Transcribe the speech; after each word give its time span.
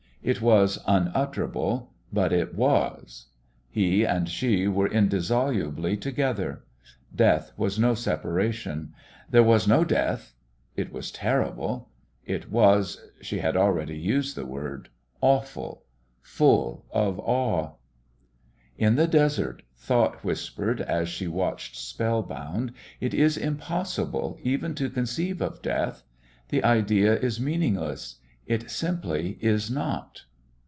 It 0.23 0.39
was 0.39 0.77
unutterable, 0.85 1.93
but 2.13 2.31
it 2.31 2.53
was. 2.53 3.25
He 3.71 4.03
and 4.05 4.29
she 4.29 4.67
were 4.67 4.87
indissolubly 4.87 5.97
together. 5.97 6.63
Death 7.15 7.51
was 7.57 7.79
no 7.79 7.95
separation. 7.95 8.93
There 9.31 9.41
was 9.41 9.67
no 9.67 9.83
death.... 9.83 10.35
It 10.75 10.93
was 10.93 11.09
terrible. 11.09 11.89
It 12.23 12.51
was 12.51 13.01
she 13.21 13.39
had 13.39 13.57
already 13.57 13.97
used 13.97 14.35
the 14.37 14.45
word 14.45 14.89
awful, 15.21 15.85
full 16.21 16.85
of 16.91 17.17
awe. 17.19 17.71
"In 18.77 18.97
the 18.97 19.07
desert," 19.07 19.63
thought 19.75 20.23
whispered, 20.23 20.81
as 20.81 21.09
she 21.09 21.27
watched 21.27 21.75
spellbound, 21.75 22.73
"it 22.99 23.15
is 23.15 23.37
impossible 23.37 24.37
even 24.43 24.75
to 24.75 24.87
conceive 24.91 25.41
of 25.41 25.63
death. 25.63 26.03
The 26.49 26.63
idea 26.63 27.17
is 27.17 27.41
meaningless. 27.41 28.17
It 28.47 28.69
simply 28.69 29.37
is 29.39 29.69
not." 29.71 30.23